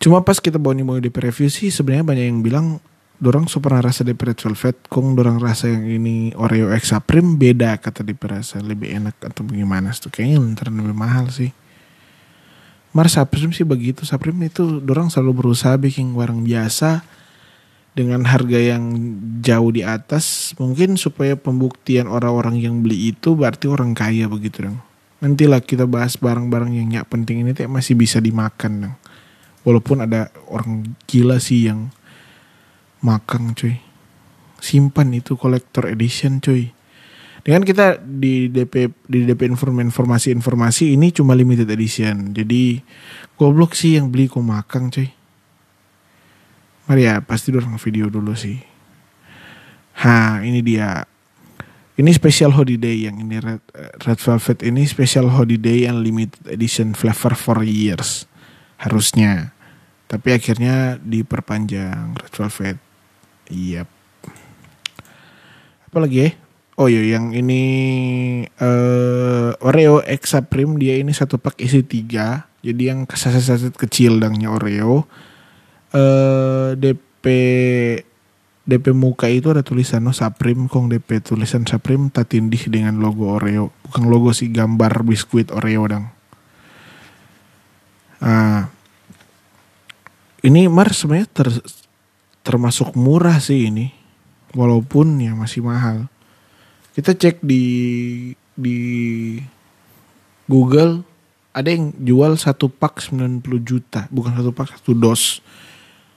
Cuma 0.00 0.24
pas 0.24 0.40
kita 0.42 0.58
bawa 0.58 0.74
mau 0.82 0.98
di 0.98 1.12
preview 1.12 1.46
sih 1.46 1.70
sebenarnya 1.70 2.04
banyak 2.04 2.26
yang 2.26 2.40
bilang 2.42 2.66
dorang 3.20 3.46
so 3.46 3.60
pernah 3.60 3.84
rasa 3.84 4.02
di 4.02 4.16
red 4.16 4.36
velvet, 4.36 4.76
kong 4.88 5.14
dorang 5.14 5.38
rasa 5.38 5.70
yang 5.70 5.86
ini 5.86 6.32
Oreo 6.34 6.72
Extra 6.74 6.98
Prim 6.98 7.36
beda 7.38 7.78
kata 7.78 8.02
di 8.02 8.16
rasa 8.16 8.58
lebih 8.64 8.90
enak 8.96 9.20
atau 9.20 9.44
bagaimana 9.46 9.92
tuh 9.94 10.10
kayaknya 10.10 10.40
lebih 10.66 10.96
mahal 10.96 11.30
sih. 11.30 11.52
Mar 12.90 13.06
Saprim 13.06 13.54
sih 13.54 13.62
begitu. 13.62 14.02
Saprim 14.02 14.34
itu 14.42 14.82
dorang 14.82 15.06
selalu 15.06 15.46
berusaha 15.46 15.78
bikin 15.78 16.10
warung 16.14 16.42
biasa 16.42 17.06
dengan 17.94 18.26
harga 18.26 18.58
yang 18.58 18.82
jauh 19.38 19.70
di 19.70 19.86
atas. 19.86 20.56
Mungkin 20.58 20.98
supaya 20.98 21.38
pembuktian 21.38 22.10
orang-orang 22.10 22.58
yang 22.58 22.82
beli 22.82 23.14
itu 23.14 23.38
berarti 23.38 23.70
orang 23.70 23.94
kaya 23.94 24.26
begitu 24.26 24.66
dong. 24.66 24.78
Nantilah 25.20 25.60
kita 25.62 25.84
bahas 25.84 26.16
barang-barang 26.16 26.72
yang 26.74 26.88
nyak 26.90 27.06
penting 27.06 27.46
ini 27.46 27.52
masih 27.70 27.94
bisa 27.94 28.18
dimakan 28.18 28.90
dong. 28.90 28.96
Walaupun 29.62 30.08
ada 30.08 30.32
orang 30.48 30.96
gila 31.04 31.36
sih 31.36 31.68
yang 31.68 31.92
makan 33.04 33.52
cuy. 33.54 33.78
Simpan 34.58 35.12
itu 35.14 35.36
collector 35.38 35.86
edition 35.86 36.42
cuy. 36.42 36.72
Dengan 37.40 37.64
kita 37.64 37.96
di 38.00 38.52
DP 38.52 38.92
di 39.08 39.24
DP 39.24 39.48
informasi 39.48 40.34
informasi 40.34 40.92
ini 40.92 41.08
cuma 41.10 41.32
limited 41.32 41.68
edition. 41.72 42.36
Jadi 42.36 42.80
goblok 43.40 43.72
sih 43.72 43.96
yang 43.96 44.12
beli 44.12 44.28
kok 44.28 44.44
makan 44.44 44.92
cuy. 44.92 45.08
Mari 46.90 47.06
ya 47.06 47.22
pasti 47.22 47.54
orang 47.54 47.80
video 47.80 48.12
dulu 48.12 48.36
sih. 48.36 48.60
Ha 50.04 50.44
ini 50.44 50.60
dia. 50.60 51.06
Ini 52.00 52.16
special 52.16 52.56
holiday 52.56 53.04
yang 53.04 53.20
ini 53.20 53.36
red, 53.36 53.60
red 54.08 54.16
velvet. 54.16 54.64
Ini 54.64 54.88
special 54.88 55.28
holiday 55.28 55.84
and 55.84 56.00
limited 56.00 56.40
edition 56.48 56.96
flavor 56.96 57.36
for 57.36 57.60
years. 57.60 58.24
Harusnya. 58.80 59.52
Tapi 60.08 60.32
akhirnya 60.32 60.96
diperpanjang 60.96 62.16
red 62.16 62.32
velvet. 62.32 62.76
Iya 63.50 63.84
yep. 63.84 63.88
apa 65.90 66.06
lagi 66.06 66.22
ya 66.22 66.30
Oh 66.80 66.88
iya 66.88 67.04
yang 67.04 67.36
ini 67.36 67.60
uh, 68.56 69.52
Oreo 69.60 70.00
Extra 70.00 70.40
Prim 70.40 70.80
dia 70.80 70.96
ini 70.96 71.12
satu 71.12 71.36
pak 71.36 71.60
isi 71.60 71.84
tiga. 71.84 72.48
Jadi 72.64 72.88
yang 72.88 73.04
saset-saset 73.04 73.76
kecil 73.76 74.16
dangnya 74.16 74.48
Oreo. 74.48 75.04
Uh, 75.92 76.72
eh, 76.72 76.80
DP 76.80 77.24
DP 78.64 78.96
muka 78.96 79.28
itu 79.28 79.52
ada 79.52 79.60
tulisan 79.60 80.08
no 80.08 80.16
Saprim 80.16 80.72
kong 80.72 80.88
DP 80.88 81.20
tulisan 81.20 81.68
Saprim 81.68 82.08
tatindih 82.08 82.72
dengan 82.72 82.96
logo 82.96 83.28
Oreo. 83.28 83.76
Bukan 83.84 84.08
logo 84.08 84.32
sih 84.32 84.48
gambar 84.48 85.04
biskuit 85.04 85.52
Oreo 85.52 85.84
dang. 85.84 86.08
Uh, 88.24 88.64
ini 90.40 90.64
Mar 90.72 90.96
sebenarnya 90.96 91.28
ter, 91.28 91.48
termasuk 92.40 92.96
murah 92.96 93.36
sih 93.36 93.68
ini. 93.68 93.92
Walaupun 94.56 95.20
ya 95.20 95.36
masih 95.36 95.60
mahal 95.60 96.08
kita 96.96 97.14
cek 97.14 97.36
di 97.44 97.64
di 98.54 98.78
Google 100.50 101.06
ada 101.50 101.70
yang 101.70 101.94
jual 101.98 102.38
satu 102.38 102.70
pak 102.70 103.02
90 103.10 103.42
juta 103.62 104.06
bukan 104.10 104.34
satu 104.34 104.50
pak 104.54 104.78
satu 104.78 104.92
dos 104.94 105.42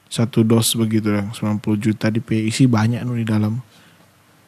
satu 0.10 0.46
dos 0.46 0.78
begitu 0.78 1.10
yang 1.10 1.34
90 1.34 1.62
juta 1.78 2.10
di 2.14 2.22
isi 2.46 2.70
banyak 2.70 3.02
nih 3.02 3.26
di 3.26 3.28
dalam 3.28 3.62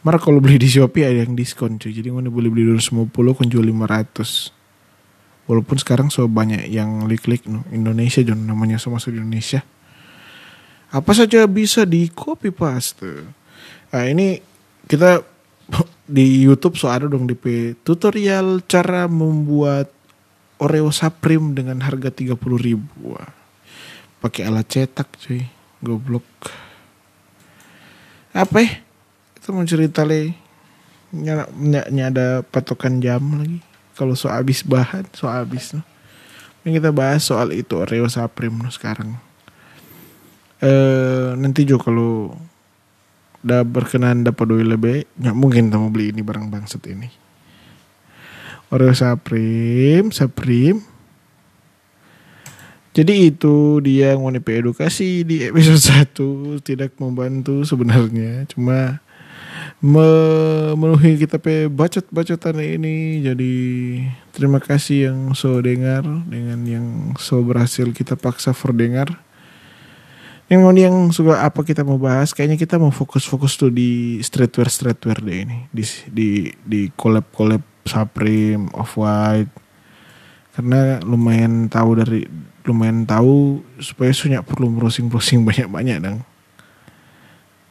Mar 0.05 0.21
kalau 0.21 0.37
beli 0.37 0.61
di 0.61 0.69
Shopee 0.69 1.01
ada 1.01 1.25
yang 1.25 1.33
diskon 1.33 1.81
cuy. 1.81 1.89
Jadi 1.89 2.13
mana 2.13 2.29
boleh 2.29 2.53
beli 2.53 2.77
250 2.77 3.09
kan 3.09 3.49
jual 3.49 3.65
500. 3.65 4.53
Walaupun 5.49 5.77
sekarang 5.81 6.13
so 6.13 6.29
banyak 6.29 6.69
yang 6.69 7.09
klik-klik 7.09 7.49
no. 7.49 7.65
Indonesia 7.73 8.21
jangan 8.21 8.53
namanya 8.53 8.77
sama 8.77 9.01
masuk 9.01 9.17
Indonesia. 9.17 9.65
Apa 10.93 11.09
saja 11.17 11.49
bisa 11.49 11.89
di 11.89 12.13
copy 12.13 12.53
paste. 12.53 13.25
Nah 13.89 14.05
ini 14.05 14.37
kita 14.85 15.25
di 16.05 16.45
YouTube 16.45 16.77
so 16.77 16.85
ada 16.85 17.09
dong 17.09 17.25
DP 17.25 17.73
tutorial 17.81 18.61
cara 18.69 19.09
membuat 19.09 19.89
Oreo 20.55 20.87
Supreme 20.93 21.51
dengan 21.51 21.83
harga 21.83 22.07
30 22.13 22.39
ribu. 22.55 23.19
Pakai 24.23 24.47
alat 24.47 24.65
cetak 24.71 25.19
cuy. 25.19 25.43
Goblok. 25.83 26.23
Apa 28.31 28.63
ya? 28.63 28.71
Itu 29.35 29.51
mau 29.51 29.67
cerita 29.67 30.07
le. 30.07 30.31
Nyanya 31.11 32.05
ada 32.07 32.27
patokan 32.47 33.03
jam 33.03 33.21
lagi. 33.35 33.59
Kalau 33.95 34.15
so 34.15 34.31
habis 34.31 34.63
bahan, 34.63 35.03
so 35.11 35.27
habis. 35.27 35.75
No. 35.75 35.83
Ini 36.63 36.79
kita 36.79 36.95
bahas 36.95 37.27
soal 37.27 37.51
itu 37.51 37.75
Oreo 37.75 38.07
Supreme 38.07 38.55
no, 38.55 38.71
sekarang. 38.71 39.19
Eh 40.63 41.35
nanti 41.35 41.67
juga 41.67 41.91
kalau 41.91 42.31
udah 43.45 43.61
berkenan 43.61 44.25
dapat 44.25 44.45
duit 44.49 44.65
lebih 44.65 45.05
nggak 45.21 45.37
mungkin 45.37 45.69
kamu 45.69 45.87
beli 45.93 46.05
ini 46.09 46.25
barang 46.25 46.49
bangset 46.49 46.81
ini. 46.89 47.13
Oreo 48.73 48.89
Supreme 48.97 50.09
Supreme. 50.09 50.81
Jadi 52.95 53.27
itu 53.29 53.83
dia 53.85 54.15
ngonipe 54.17 54.55
edukasi 54.55 55.21
di 55.21 55.45
episode 55.45 55.77
1 56.57 56.65
tidak 56.65 56.97
membantu 56.97 57.61
sebenarnya. 57.61 58.49
Cuma 58.49 59.03
memenuhi 59.83 61.19
kita 61.19 61.37
pe 61.37 61.67
bacot-bacotan 61.67 62.57
ini 62.63 63.21
jadi 63.21 63.53
terima 64.31 64.63
kasih 64.63 65.11
yang 65.11 65.19
so 65.35 65.59
dengar 65.59 66.01
dengan 66.25 66.63
yang 66.63 66.87
so 67.19 67.43
berhasil 67.43 67.91
kita 67.91 68.15
paksa 68.15 68.55
for 68.55 68.71
yang 70.45 70.61
yang 70.77 71.09
suka 71.09 71.41
apa 71.41 71.65
kita 71.65 71.81
mau 71.81 71.97
bahas 71.97 72.29
kayaknya 72.29 72.61
kita 72.61 72.77
mau 72.77 72.93
fokus-fokus 72.93 73.57
tuh 73.57 73.73
di 73.73 74.21
streetwear 74.21 74.69
streetwear 74.69 75.17
deh 75.21 75.37
ini. 75.45 75.57
Di 75.73 75.83
di 76.09 76.29
di 76.61 76.89
collab 76.93 77.29
collab 77.33 77.61
Supreme 77.85 78.69
Off 78.77 78.97
White 78.97 79.53
karena 80.53 81.01
lumayan 81.03 81.67
tahu 81.67 81.99
dari 81.99 82.21
lumayan 82.65 83.03
tahu 83.03 83.61
supaya 83.77 84.09
sunyak 84.13 84.47
perlu 84.47 84.71
browsing 84.71 85.11
browsing 85.11 85.43
banyak 85.43 85.67
banyak 85.67 85.99
dong 86.01 86.23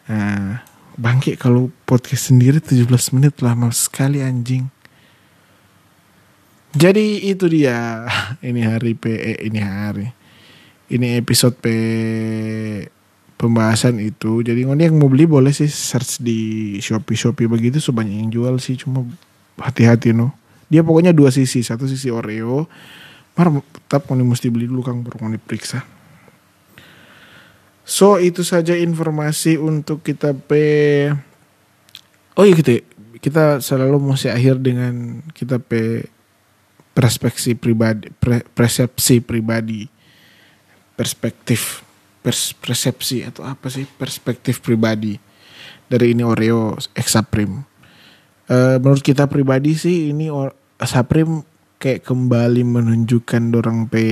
nah 0.05 0.61
bangke 0.95 1.35
kalau 1.35 1.73
podcast 1.89 2.31
sendiri 2.31 2.63
17 2.63 2.87
menit 3.19 3.43
lama 3.43 3.71
sekali 3.75 4.23
anjing. 4.23 4.71
Jadi 6.75 7.31
itu 7.31 7.47
dia. 7.47 8.07
Ini 8.49 8.61
hari 8.67 8.99
PE 8.99 9.47
ini 9.47 9.61
hari 9.63 10.11
ini 10.93 11.17
episode 11.21 11.57
pe 11.57 11.77
pembahasan 13.35 13.99
itu 14.01 14.41
jadi 14.45 14.65
ngono 14.65 14.81
yang 14.81 14.97
mau 14.97 15.11
beli 15.11 15.29
boleh 15.29 15.51
sih 15.51 15.69
search 15.69 16.23
di 16.23 16.39
shopee 16.81 17.19
shopee 17.19 17.51
begitu 17.51 17.83
sebanyak 17.83 18.25
yang 18.25 18.31
jual 18.31 18.55
sih 18.63 18.79
cuma 18.79 19.05
hati-hati 19.61 20.17
no. 20.17 20.35
Dia 20.73 20.81
pokoknya 20.81 21.13
dua 21.13 21.29
sisi 21.29 21.61
satu 21.61 21.85
sisi 21.85 22.09
oreo 22.09 22.67
mar 23.35 23.51
tetap 23.51 24.07
ngono 24.07 24.31
mesti 24.31 24.47
beli 24.49 24.71
dulu 24.71 24.83
kang 24.87 25.03
baru 25.03 25.27
ngono 25.27 25.39
periksa 25.43 25.83
so 27.83 28.17
itu 28.17 28.47
saja 28.47 28.79
informasi 28.79 29.59
untuk 29.59 30.07
kita 30.07 30.33
pe 30.33 31.11
oh 32.39 32.45
iya 32.47 32.55
kita 32.55 32.81
kita 33.19 33.45
selalu 33.59 33.99
mesti 33.99 34.31
akhir 34.31 34.63
dengan 34.63 35.21
kita 35.35 35.59
pe 35.59 36.07
perspektif 36.95 37.59
pribadi 37.59 38.15
pre, 38.15 38.47
persepsi 38.55 39.19
pribadi 39.19 39.91
perspektif 40.95 41.83
pers 42.25 42.57
persepsi 42.57 43.21
atau 43.27 43.45
apa 43.45 43.69
sih 43.69 43.85
perspektif 43.85 44.65
pribadi 44.65 45.21
dari 45.87 46.17
ini 46.17 46.25
Oreo 46.25 46.81
Exaprim. 46.97 47.61
Uh, 48.45 48.77
menurut 48.81 49.05
kita 49.05 49.29
pribadi 49.29 49.77
sih 49.77 50.13
ini 50.13 50.33
Exaprim 50.81 51.45
kayak 51.77 52.05
kembali 52.05 52.65
menunjukkan 52.65 53.43
dorang 53.53 53.85
pe 53.89 54.07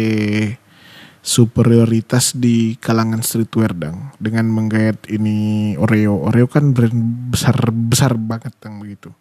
superioritas 1.23 2.35
di 2.35 2.75
kalangan 2.83 3.23
streetwear 3.23 3.73
dong 3.79 4.11
dengan 4.19 4.51
menggait 4.51 4.99
ini 5.09 5.73
Oreo. 5.79 6.19
Oreo 6.19 6.51
kan 6.51 6.75
brand 6.75 7.33
besar 7.33 7.57
besar 7.71 8.19
banget 8.19 8.53
dong 8.59 8.83
begitu. 8.83 9.15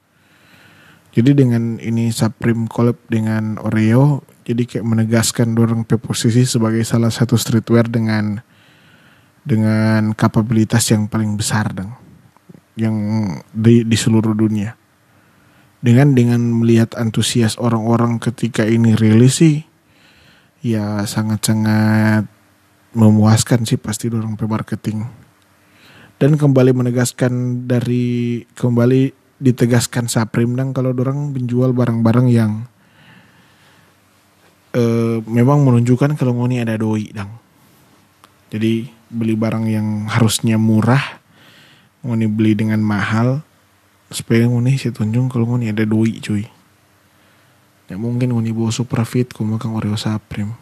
Jadi 1.11 1.35
dengan 1.35 1.75
ini 1.77 2.09
Supreme 2.09 2.71
collab 2.71 2.95
dengan 3.11 3.59
Oreo, 3.59 4.23
jadi 4.51 4.63
kayak 4.67 4.85
menegaskan 4.85 5.55
dorong 5.55 5.87
posisi 5.87 6.43
sebagai 6.43 6.83
salah 6.83 7.07
satu 7.07 7.39
streetwear 7.39 7.87
dengan 7.87 8.43
dengan 9.41 10.13
kapabilitas 10.13 10.91
yang 10.91 11.07
paling 11.07 11.39
besar 11.39 11.71
dong, 11.71 11.95
yang 12.75 12.95
di, 13.55 13.87
di 13.87 13.97
seluruh 13.97 14.35
dunia. 14.35 14.77
Dengan 15.81 16.13
dengan 16.13 16.43
melihat 16.61 16.93
antusias 16.93 17.57
orang-orang 17.57 18.21
ketika 18.21 18.67
ini 18.67 18.93
rilis 18.93 19.41
sih, 19.41 19.65
ya 20.61 21.01
sangat-sangat 21.09 22.29
memuaskan 22.93 23.65
sih 23.65 23.81
pasti 23.81 24.11
dorong 24.11 24.37
marketing. 24.45 25.09
Dan 26.21 26.37
kembali 26.37 26.77
menegaskan 26.77 27.65
dari 27.65 28.45
kembali 28.53 29.09
ditegaskan 29.41 30.05
Saprim 30.05 30.53
dong 30.53 30.69
kalau 30.69 30.93
orang 30.93 31.33
menjual 31.33 31.73
barang-barang 31.73 32.27
yang 32.29 32.69
uh, 34.75 35.17
memang 35.27 35.63
menunjukkan 35.63 36.15
kalau 36.15 36.35
ngoni 36.35 36.63
ada 36.63 36.75
doi 36.79 37.11
dong. 37.11 37.31
Jadi 38.51 38.87
beli 39.07 39.35
barang 39.35 39.65
yang 39.67 39.87
harusnya 40.11 40.59
murah, 40.59 41.19
ngoni 42.03 42.27
beli 42.27 42.55
dengan 42.55 42.83
mahal, 42.83 43.43
supaya 44.11 44.43
ngoni 44.47 44.75
si 44.75 44.91
tunjuk 44.91 45.31
kalau 45.31 45.47
ngoni 45.55 45.71
ada 45.71 45.87
doi 45.87 46.19
cuy. 46.19 46.43
Ya 47.91 47.99
mungkin 47.99 48.31
ngoni 48.31 48.55
bawa 48.55 48.71
super 48.71 49.03
fit 49.03 49.27
kau 49.31 49.43
makan 49.43 49.75
Oreo 49.75 49.99
Saprim. 49.99 50.55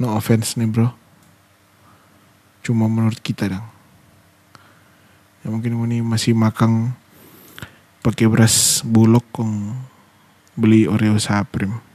No 0.00 0.16
offense 0.16 0.56
nih 0.56 0.68
bro. 0.68 0.88
Cuma 2.64 2.88
menurut 2.88 3.20
kita 3.20 3.52
dong. 3.52 3.68
Ya 5.44 5.48
mungkin 5.52 5.76
ngoni 5.76 6.00
masih 6.04 6.36
makan 6.36 6.96
pakai 8.00 8.28
beras 8.28 8.80
bulog 8.84 9.24
kong 9.32 9.76
beli 10.56 10.88
Oreo 10.88 11.16
Supreme. 11.20 11.89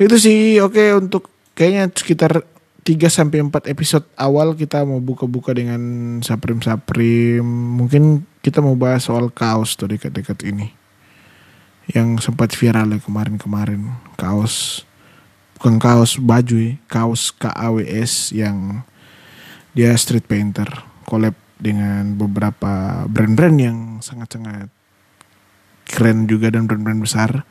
Itu 0.00 0.16
sih 0.16 0.56
oke 0.64 0.80
okay, 0.80 0.88
untuk 0.96 1.28
kayaknya 1.52 1.92
sekitar 1.92 2.40
3 2.88 2.96
sampai 3.12 3.44
4 3.44 3.68
episode 3.68 4.08
awal 4.16 4.56
kita 4.56 4.80
mau 4.88 4.96
buka-buka 4.96 5.52
dengan 5.52 5.80
Supreme. 6.24 7.44
Mungkin 7.76 8.24
kita 8.40 8.64
mau 8.64 8.72
bahas 8.80 9.04
soal 9.04 9.28
kaos 9.28 9.76
tuh 9.76 9.92
dekat-dekat 9.92 10.40
ini. 10.48 10.72
Yang 11.92 12.24
sempat 12.24 12.56
viral 12.56 12.96
ya 12.96 12.98
kemarin-kemarin. 13.04 13.92
Kaos 14.16 14.88
bukan 15.60 15.76
kaos 15.76 16.16
baju 16.16 16.56
ya. 16.56 16.80
Kaos 16.88 17.28
KAWS 17.36 18.32
yang 18.32 18.80
dia 19.76 19.92
street 20.00 20.24
painter. 20.24 20.66
Collab 21.04 21.36
dengan 21.60 22.16
beberapa 22.16 23.04
brand-brand 23.04 23.56
yang 23.60 23.78
sangat-sangat 24.00 24.72
keren 25.84 26.24
juga 26.24 26.48
dan 26.48 26.64
brand-brand 26.64 27.04
besar. 27.04 27.44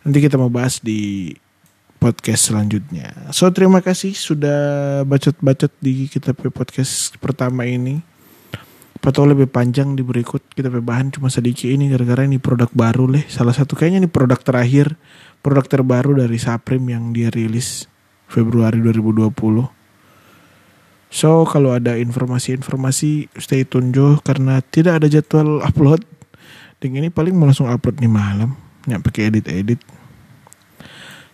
Nanti 0.00 0.24
kita 0.24 0.40
mau 0.40 0.48
bahas 0.48 0.80
di 0.80 1.28
podcast 2.04 2.52
selanjutnya. 2.52 3.32
So 3.32 3.48
terima 3.48 3.80
kasih 3.80 4.12
sudah 4.12 4.60
bacot-bacot 5.08 5.72
di 5.80 6.04
kita 6.12 6.36
podcast 6.36 7.16
pertama 7.16 7.64
ini. 7.64 8.04
Atau 9.00 9.28
lebih 9.28 9.48
panjang 9.48 9.96
di 9.96 10.04
berikut 10.04 10.40
kita 10.52 10.68
bahan 10.68 11.16
cuma 11.16 11.32
sedikit. 11.32 11.68
Ini 11.68 11.92
gara-gara 11.92 12.28
ini 12.28 12.36
produk 12.36 12.68
baru 12.72 13.08
leh. 13.08 13.24
Salah 13.28 13.56
satu 13.56 13.72
kayaknya 13.72 14.04
ini 14.04 14.10
produk 14.12 14.36
terakhir. 14.36 15.00
Produk 15.40 15.64
terbaru 15.64 16.20
dari 16.20 16.36
Saprim 16.36 16.84
yang 16.88 17.12
dia 17.16 17.32
rilis 17.32 17.88
Februari 18.28 18.80
2020 18.80 19.32
so 21.14 21.46
kalau 21.46 21.70
ada 21.70 21.94
informasi-informasi 21.94 23.30
stay 23.38 23.62
tune 23.62 23.94
jo 23.94 24.18
karena 24.24 24.58
tidak 24.64 25.00
ada 25.00 25.06
jadwal 25.08 25.60
upload. 25.64 26.04
Dan 26.82 27.00
ini 27.00 27.08
paling 27.08 27.32
mau 27.36 27.48
langsung 27.48 27.68
upload 27.68 28.00
nih 28.00 28.12
malam. 28.12 28.56
Nggak 28.88 29.00
pakai 29.04 29.22
edit-edit 29.32 29.80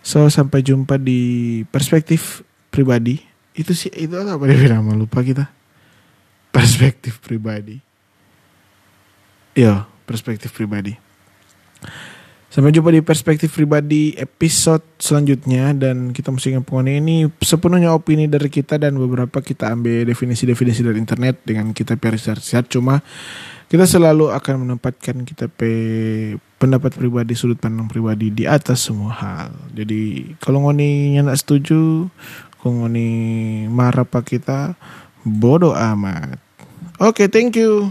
so 0.01 0.27
sampai 0.27 0.65
jumpa 0.65 0.97
di 0.97 1.61
perspektif 1.69 2.45
pribadi. 2.73 3.21
Itu 3.53 3.73
sih 3.73 3.93
itu 3.93 4.13
apa 4.17 4.43
dia 4.49 4.75
nama 4.77 4.93
lupa 4.93 5.21
kita. 5.21 5.49
Perspektif 6.51 7.23
pribadi. 7.23 7.79
Ya, 9.55 9.87
perspektif 10.03 10.51
pribadi. 10.51 10.95
Sampai 12.51 12.75
jumpa 12.75 12.91
di 12.91 12.99
perspektif 12.99 13.55
pribadi 13.55 14.11
episode 14.19 14.83
selanjutnya. 14.99 15.71
Dan 15.71 16.11
kita 16.11 16.35
mesti 16.35 16.51
ngapain 16.51 16.83
ini 16.83 17.31
sepenuhnya 17.39 17.95
opini 17.95 18.27
dari 18.27 18.51
kita 18.51 18.75
dan 18.75 18.99
beberapa 18.99 19.39
kita 19.39 19.71
ambil 19.71 20.03
definisi-definisi 20.03 20.83
dari 20.83 20.99
internet 20.99 21.39
dengan 21.47 21.71
kita 21.71 21.95
riset 21.95 22.67
cuma 22.67 22.99
kita 23.71 23.87
selalu 23.87 24.35
akan 24.35 24.67
menempatkan 24.67 25.23
kita 25.23 25.47
pe 25.47 25.71
pendapat 26.61 26.93
pribadi 26.93 27.33
sudut 27.33 27.57
pandang 27.57 27.89
pribadi 27.89 28.29
di 28.29 28.45
atas 28.45 28.85
semua 28.85 29.09
hal. 29.17 29.49
Jadi 29.73 30.37
kalau 30.37 30.69
ngoni 30.69 31.17
nyak 31.17 31.41
setuju, 31.41 32.05
kalau 32.61 32.85
ngoni 32.85 33.09
marah 33.65 34.05
pak 34.05 34.29
kita 34.29 34.77
bodoh 35.25 35.73
amat. 35.73 36.37
Oke, 37.01 37.25
okay, 37.25 37.27
thank 37.33 37.57
you. 37.57 37.89